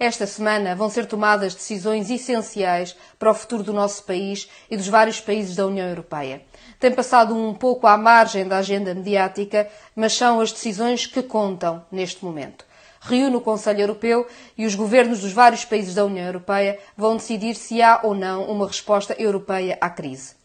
Esta 0.00 0.28
semana 0.28 0.76
vão 0.76 0.88
ser 0.88 1.06
tomadas 1.06 1.56
decisões 1.56 2.08
essenciais 2.08 2.94
para 3.18 3.32
o 3.32 3.34
futuro 3.34 3.64
do 3.64 3.72
nosso 3.72 4.04
país 4.04 4.48
e 4.70 4.76
dos 4.76 4.86
vários 4.86 5.20
países 5.20 5.56
da 5.56 5.66
União 5.66 5.88
Europeia. 5.88 6.40
Tem 6.78 6.92
passado 6.92 7.36
um 7.36 7.52
pouco 7.52 7.84
à 7.84 7.98
margem 7.98 8.46
da 8.46 8.58
agenda 8.58 8.94
mediática, 8.94 9.68
mas 9.96 10.12
são 10.12 10.40
as 10.40 10.52
decisões 10.52 11.04
que 11.04 11.20
contam 11.20 11.84
neste 11.90 12.24
momento. 12.24 12.64
Reúne 13.00 13.34
o 13.34 13.40
Conselho 13.40 13.80
Europeu 13.80 14.24
e 14.56 14.66
os 14.66 14.76
governos 14.76 15.20
dos 15.20 15.32
vários 15.32 15.64
países 15.64 15.96
da 15.96 16.04
União 16.04 16.26
Europeia 16.26 16.78
vão 16.96 17.16
decidir 17.16 17.56
se 17.56 17.82
há 17.82 17.98
ou 18.04 18.14
não 18.14 18.44
uma 18.44 18.68
resposta 18.68 19.16
europeia 19.18 19.76
à 19.80 19.90
crise. 19.90 20.36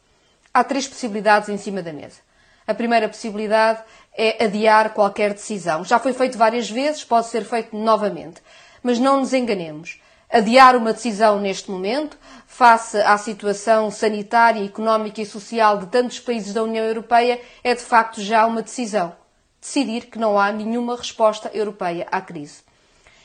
Há 0.51 0.63
três 0.63 0.87
possibilidades 0.87 1.49
em 1.49 1.57
cima 1.59 1.83
da 1.83 1.93
mesa. 1.93 2.21
A 2.65 2.73
primeira 2.73 3.07
possibilidade 3.07 3.83
é 4.17 4.43
adiar 4.45 4.93
qualquer 4.93 5.33
decisão. 5.33 5.83
Já 5.83 5.99
foi 5.99 6.13
feito 6.13 6.37
várias 6.37 6.69
vezes, 6.69 7.03
pode 7.03 7.27
ser 7.27 7.43
feito 7.43 7.75
novamente. 7.75 8.41
Mas 8.83 8.99
não 8.99 9.21
nos 9.21 9.33
enganemos. 9.33 9.99
Adiar 10.29 10.75
uma 10.75 10.93
decisão 10.93 11.39
neste 11.39 11.71
momento, 11.71 12.17
face 12.45 12.97
à 12.97 13.17
situação 13.17 13.89
sanitária, 13.89 14.65
económica 14.65 15.21
e 15.21 15.25
social 15.25 15.77
de 15.77 15.87
tantos 15.87 16.19
países 16.19 16.53
da 16.53 16.63
União 16.63 16.83
Europeia, 16.83 17.39
é 17.63 17.73
de 17.73 17.81
facto 17.81 18.21
já 18.21 18.45
uma 18.45 18.61
decisão. 18.61 19.15
Decidir 19.61 20.07
que 20.07 20.19
não 20.19 20.37
há 20.37 20.51
nenhuma 20.51 20.97
resposta 20.97 21.49
europeia 21.53 22.07
à 22.11 22.19
crise. 22.19 22.63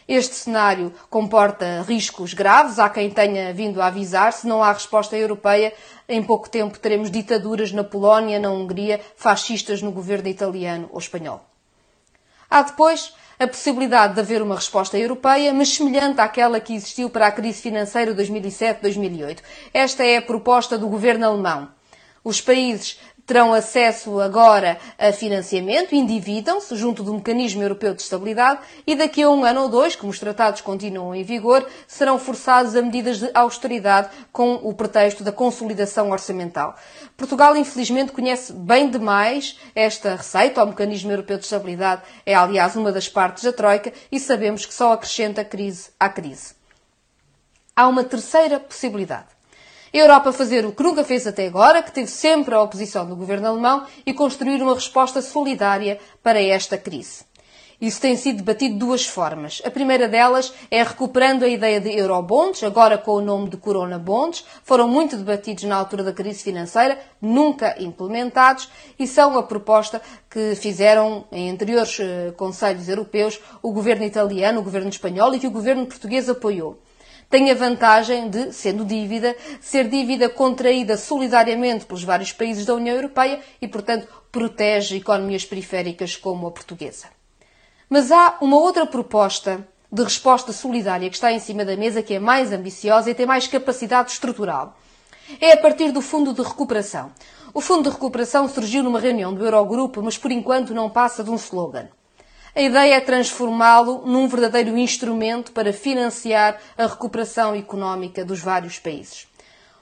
Este 0.08 0.34
cenário 0.34 0.94
comporta 1.10 1.82
riscos 1.86 2.32
graves. 2.32 2.78
Há 2.78 2.88
quem 2.88 3.10
tenha 3.10 3.52
vindo 3.52 3.82
a 3.82 3.88
avisar. 3.88 4.32
Se 4.32 4.46
não 4.46 4.62
há 4.62 4.72
resposta 4.72 5.14
europeia, 5.14 5.74
em 6.08 6.22
pouco 6.22 6.48
tempo 6.48 6.78
teremos 6.78 7.10
ditaduras 7.10 7.72
na 7.72 7.84
Polónia, 7.84 8.38
na 8.38 8.50
Hungria, 8.50 9.00
fascistas 9.16 9.82
no 9.82 9.92
governo 9.92 10.28
italiano 10.28 10.88
ou 10.90 10.98
espanhol. 10.98 11.44
Há 12.48 12.62
depois 12.62 13.14
a 13.38 13.46
possibilidade 13.46 14.14
de 14.14 14.20
haver 14.20 14.42
uma 14.42 14.56
resposta 14.56 14.98
europeia, 14.98 15.52
mas 15.54 15.68
semelhante 15.68 16.20
àquela 16.20 16.58
que 16.58 16.74
existiu 16.74 17.08
para 17.08 17.28
a 17.28 17.32
crise 17.32 17.62
financeira 17.62 18.12
de 18.12 18.22
2007-2008. 18.22 19.38
Esta 19.72 20.04
é 20.04 20.16
a 20.16 20.22
proposta 20.22 20.76
do 20.76 20.88
governo 20.88 21.24
alemão. 21.26 21.68
Os 22.24 22.40
países 22.40 22.98
terão 23.28 23.52
acesso 23.52 24.20
agora 24.20 24.78
a 24.98 25.12
financiamento, 25.12 25.94
endividam-se 25.94 26.74
junto 26.74 27.02
do 27.02 27.12
Mecanismo 27.12 27.62
Europeu 27.62 27.92
de 27.92 28.00
Estabilidade 28.00 28.60
e 28.86 28.96
daqui 28.96 29.22
a 29.22 29.28
um 29.28 29.44
ano 29.44 29.64
ou 29.64 29.68
dois, 29.68 29.94
como 29.94 30.10
os 30.10 30.18
tratados 30.18 30.62
continuam 30.62 31.14
em 31.14 31.22
vigor, 31.22 31.68
serão 31.86 32.18
forçados 32.18 32.74
a 32.74 32.80
medidas 32.80 33.18
de 33.18 33.30
austeridade 33.34 34.08
com 34.32 34.54
o 34.54 34.72
pretexto 34.72 35.22
da 35.22 35.30
consolidação 35.30 36.10
orçamental. 36.10 36.74
Portugal, 37.18 37.54
infelizmente, 37.54 38.12
conhece 38.12 38.50
bem 38.50 38.88
demais 38.88 39.58
esta 39.74 40.14
receita. 40.14 40.64
O 40.64 40.68
Mecanismo 40.68 41.10
Europeu 41.10 41.36
de 41.36 41.44
Estabilidade 41.44 42.00
é, 42.24 42.34
aliás, 42.34 42.76
uma 42.76 42.90
das 42.90 43.10
partes 43.10 43.44
da 43.44 43.52
Troika 43.52 43.92
e 44.10 44.18
sabemos 44.18 44.64
que 44.64 44.72
só 44.72 44.94
acrescenta 44.94 45.44
crise 45.44 45.90
à 46.00 46.08
crise. 46.08 46.54
Há 47.76 47.86
uma 47.86 48.04
terceira 48.04 48.58
possibilidade 48.58 49.37
a 49.92 49.96
Europa 49.96 50.32
fazer 50.32 50.64
o 50.64 50.72
que 50.72 50.82
nunca 50.82 51.04
fez 51.04 51.26
até 51.26 51.46
agora, 51.46 51.82
que 51.82 51.92
teve 51.92 52.10
sempre 52.10 52.54
a 52.54 52.62
oposição 52.62 53.06
do 53.06 53.16
governo 53.16 53.48
alemão, 53.48 53.86
e 54.04 54.12
construir 54.12 54.62
uma 54.62 54.74
resposta 54.74 55.22
solidária 55.22 55.98
para 56.22 56.40
esta 56.40 56.76
crise. 56.76 57.28
Isso 57.80 58.00
tem 58.00 58.16
sido 58.16 58.38
debatido 58.38 58.74
de 58.74 58.80
duas 58.80 59.06
formas. 59.06 59.62
A 59.64 59.70
primeira 59.70 60.08
delas 60.08 60.52
é 60.68 60.82
recuperando 60.82 61.44
a 61.44 61.48
ideia 61.48 61.80
de 61.80 61.96
eurobonds, 61.96 62.64
agora 62.64 62.98
com 62.98 63.12
o 63.12 63.20
nome 63.20 63.48
de 63.50 63.56
Corona 63.56 64.00
Bonds. 64.00 64.44
Foram 64.64 64.88
muito 64.88 65.16
debatidos 65.16 65.62
na 65.62 65.76
altura 65.76 66.02
da 66.02 66.12
crise 66.12 66.42
financeira, 66.42 66.98
nunca 67.22 67.80
implementados, 67.80 68.68
e 68.98 69.06
são 69.06 69.38
a 69.38 69.44
proposta 69.44 70.02
que 70.28 70.56
fizeram 70.56 71.24
em 71.30 71.50
anteriores 71.50 71.96
uh, 72.00 72.32
conselhos 72.36 72.88
europeus 72.88 73.40
o 73.62 73.70
governo 73.72 74.04
italiano, 74.04 74.58
o 74.58 74.64
governo 74.64 74.88
espanhol 74.88 75.32
e 75.32 75.38
que 75.38 75.46
o 75.46 75.52
governo 75.52 75.86
português 75.86 76.28
apoiou 76.28 76.80
tem 77.30 77.50
a 77.50 77.54
vantagem 77.54 78.30
de, 78.30 78.52
sendo 78.52 78.84
dívida, 78.84 79.36
ser 79.60 79.88
dívida 79.88 80.28
contraída 80.28 80.96
solidariamente 80.96 81.84
pelos 81.84 82.02
vários 82.02 82.32
países 82.32 82.64
da 82.64 82.74
União 82.74 82.96
Europeia 82.96 83.40
e, 83.60 83.68
portanto, 83.68 84.08
protege 84.32 84.96
economias 84.96 85.44
periféricas 85.44 86.16
como 86.16 86.46
a 86.46 86.50
portuguesa. 86.50 87.08
Mas 87.88 88.10
há 88.10 88.38
uma 88.40 88.56
outra 88.56 88.86
proposta 88.86 89.66
de 89.90 90.02
resposta 90.02 90.52
solidária 90.52 91.08
que 91.08 91.16
está 91.16 91.32
em 91.32 91.38
cima 91.38 91.64
da 91.64 91.76
mesa 91.76 92.02
que 92.02 92.14
é 92.14 92.18
mais 92.18 92.52
ambiciosa 92.52 93.10
e 93.10 93.14
tem 93.14 93.26
mais 93.26 93.46
capacidade 93.46 94.10
estrutural. 94.10 94.76
É 95.40 95.52
a 95.52 95.56
partir 95.56 95.92
do 95.92 96.00
Fundo 96.00 96.32
de 96.32 96.42
Recuperação. 96.42 97.12
O 97.52 97.60
Fundo 97.60 97.84
de 97.84 97.94
Recuperação 97.94 98.48
surgiu 98.48 98.82
numa 98.82 99.00
reunião 99.00 99.34
do 99.34 99.44
Eurogrupo, 99.44 100.02
mas 100.02 100.16
por 100.16 100.30
enquanto 100.30 100.74
não 100.74 100.90
passa 100.90 101.24
de 101.24 101.30
um 101.30 101.36
slogan. 101.36 101.88
A 102.58 102.60
ideia 102.60 102.96
é 102.96 103.00
transformá-lo 103.00 104.02
num 104.04 104.26
verdadeiro 104.26 104.76
instrumento 104.76 105.52
para 105.52 105.72
financiar 105.72 106.58
a 106.76 106.88
recuperação 106.88 107.54
económica 107.54 108.24
dos 108.24 108.40
vários 108.40 108.80
países. 108.80 109.28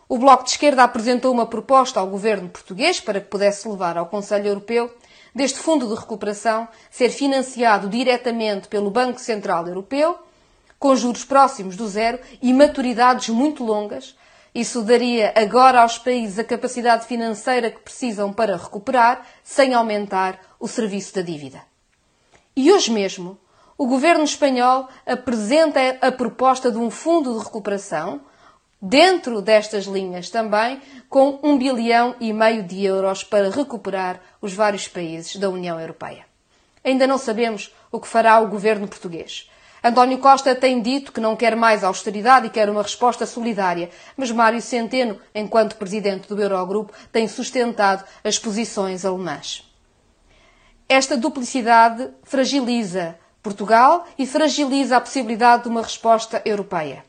O 0.07 0.19
Bloco 0.19 0.45
de 0.45 0.51
Esquerda 0.51 0.85
apresentou 0.85 1.33
uma 1.33 1.47
proposta 1.47 1.99
ao 1.99 2.07
governo 2.07 2.51
português 2.51 3.01
para 3.01 3.19
que 3.19 3.29
pudesse 3.29 3.67
levar 3.67 3.97
ao 3.97 4.05
Conselho 4.05 4.49
Europeu 4.49 4.95
deste 5.35 5.59
fundo 5.59 5.89
de 5.89 5.99
recuperação 5.99 6.69
ser 6.91 7.09
financiado 7.09 7.89
diretamente 7.89 8.69
pelo 8.69 8.91
Banco 8.91 9.21
Central 9.21 9.67
Europeu, 9.67 10.19
com 10.79 10.95
juros 10.95 11.25
próximos 11.25 11.77
do 11.77 11.89
zero 11.89 12.19
e 12.43 12.53
maturidades 12.53 13.31
muito 13.31 13.65
longas. 13.65 14.15
Isso 14.55 14.83
daria 14.83 15.33
agora 15.35 15.81
aos 15.81 15.97
países 15.97 16.39
a 16.39 16.45
capacidade 16.45 17.07
financeira 17.07 17.71
que 17.71 17.81
precisam 17.81 18.35
para 18.35 18.55
recuperar, 18.55 19.27
sem 19.43 19.73
aumentar 19.73 20.39
o 20.61 20.69
serviço 20.69 21.15
da 21.15 21.23
dívida. 21.23 21.63
E 22.59 22.73
hoje 22.73 22.91
mesmo, 22.91 23.39
o 23.77 23.87
governo 23.87 24.25
espanhol 24.25 24.89
apresenta 25.05 25.99
a 26.01 26.11
proposta 26.11 26.73
de 26.73 26.79
um 26.79 26.91
fundo 26.91 27.35
de 27.35 27.45
recuperação, 27.45 28.23
dentro 28.81 29.43
destas 29.43 29.85
linhas 29.85 30.31
também, 30.31 30.81
com 31.07 31.39
um 31.43 31.59
bilhão 31.59 32.17
e 32.19 32.33
meio 32.33 32.63
de 32.63 32.83
euros 32.83 33.23
para 33.23 33.51
recuperar 33.51 34.23
os 34.41 34.55
vários 34.55 34.89
países 34.89 35.37
da 35.37 35.51
União 35.51 35.79
Europeia. 35.79 36.25
Ainda 36.83 37.07
não 37.07 37.19
sabemos 37.19 37.75
o 37.93 38.01
que 38.01 38.09
fará 38.09 38.41
o 38.41 38.49
governo 38.49 38.89
português. 38.89 39.51
António 39.85 40.17
Costa 40.17 40.55
tem 40.55 40.81
dito 40.81 41.13
que 41.13 41.21
não 41.21 41.37
quer 41.37 41.55
mais 41.55 41.85
austeridade 41.85 42.47
e 42.47 42.51
quer 42.51 42.71
uma 42.71 42.83
resposta 42.83 43.27
solidária, 43.27 43.91
mas 44.17 44.31
Mário 44.31 44.63
Centeno, 44.63 45.21
enquanto 45.35 45.77
presidente 45.77 46.27
do 46.27 46.41
Eurogrupo, 46.41 46.95
tem 47.13 47.29
sustentado 47.29 48.03
as 48.25 48.39
posições 48.39 49.05
alemãs. 49.05 49.63
Esta 50.89 51.17
duplicidade 51.17 52.11
fragiliza 52.23 53.19
Portugal 53.43 54.07
e 54.17 54.25
fragiliza 54.25 54.97
a 54.97 55.01
possibilidade 55.01 55.65
de 55.65 55.69
uma 55.69 55.83
resposta 55.83 56.41
europeia. 56.45 57.05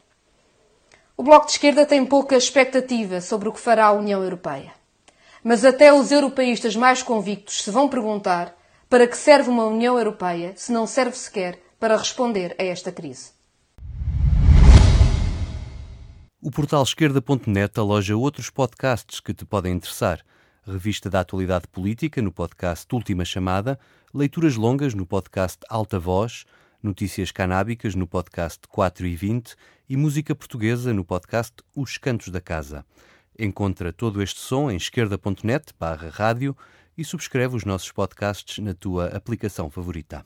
O 1.16 1.22
Bloco 1.22 1.46
de 1.46 1.52
Esquerda 1.52 1.86
tem 1.86 2.04
pouca 2.04 2.36
expectativa 2.36 3.22
sobre 3.22 3.48
o 3.48 3.52
que 3.54 3.60
fará 3.60 3.86
a 3.86 3.92
União 3.92 4.24
Europeia. 4.24 4.74
Mas 5.44 5.64
até 5.64 5.94
os 5.94 6.12
europeístas 6.12 6.76
mais 6.76 7.04
convictos 7.04 7.64
se 7.64 7.70
vão 7.70 7.88
perguntar 7.88 8.56
para 8.90 9.06
que 9.06 9.16
serve 9.16 9.50
uma 9.50 9.66
União 9.66 9.96
Europeia 9.96 10.54
se 10.56 10.72
não 10.72 10.88
serve 10.88 11.16
sequer 11.16 11.60
para 11.80 11.98
responder 11.98 12.56
a 12.60 12.64
esta 12.64 12.92
crise. 12.92 13.32
O 16.42 16.50
portal 16.50 16.82
esquerda.net 16.82 17.80
aloja 17.80 18.18
outros 18.18 18.50
podcasts 18.50 19.20
que 19.20 19.36
te 19.36 19.46
podem 19.46 19.74
interessar 19.74 20.24
revista 20.72 21.10
da 21.10 21.20
atualidade 21.20 21.68
política 21.68 22.22
no 22.22 22.32
podcast 22.32 22.88
Última 22.94 23.26
Chamada, 23.26 23.80
leituras 24.14 24.56
longas 24.56 24.94
no 24.94 25.06
podcast 25.06 25.60
Alta 25.70 26.00
Voz, 26.00 26.46
notícias 26.82 27.32
canábicas 27.32 27.96
no 27.96 28.06
podcast 28.06 28.60
4 28.68 29.08
e 29.08 29.16
20 29.16 29.56
e 29.90 29.98
música 29.98 30.36
portuguesa 30.36 30.94
no 30.94 31.04
podcast 31.04 31.54
Os 31.76 31.98
Cantos 31.98 32.30
da 32.30 32.42
Casa. 32.42 32.86
Encontra 33.38 33.94
todo 33.94 34.22
este 34.22 34.40
som 34.40 34.70
em 34.70 34.78
esquerda.net 34.78 35.74
barra 35.80 36.10
rádio 36.10 36.56
e 36.98 37.04
subscreve 37.04 37.56
os 37.56 37.66
nossos 37.66 37.92
podcasts 37.92 38.58
na 38.64 38.74
tua 38.74 39.08
aplicação 39.08 39.70
favorita. 39.70 40.26